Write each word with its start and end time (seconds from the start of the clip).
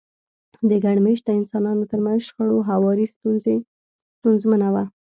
د 0.69 0.71
ګډ 0.83 0.97
مېشته 1.07 1.29
انسانانو 1.39 1.89
ترمنځ 1.91 2.19
شخړو 2.27 2.67
هواری 2.69 3.05
ستونزمنه 4.17 4.67
وه. 4.73 4.83